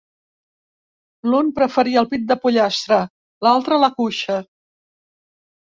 L'un 1.33 1.51
preferia 1.61 2.01
el 2.03 2.09
pit 2.15 2.25
del 2.33 2.41
pollastre, 2.47 3.01
l'altre 3.49 3.81
la 3.87 3.95
cuixa. 4.01 4.41